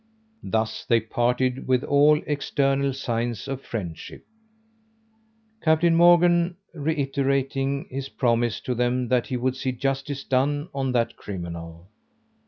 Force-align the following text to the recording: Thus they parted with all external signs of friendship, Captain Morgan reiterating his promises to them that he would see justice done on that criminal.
Thus 0.41 0.83
they 0.83 0.99
parted 0.99 1.67
with 1.67 1.83
all 1.83 2.19
external 2.25 2.91
signs 2.91 3.47
of 3.47 3.61
friendship, 3.61 4.25
Captain 5.61 5.93
Morgan 5.95 6.57
reiterating 6.73 7.85
his 7.91 8.09
promises 8.09 8.61
to 8.61 8.73
them 8.73 9.09
that 9.09 9.27
he 9.27 9.37
would 9.37 9.55
see 9.55 9.71
justice 9.73 10.23
done 10.23 10.69
on 10.73 10.91
that 10.93 11.17
criminal. 11.17 11.87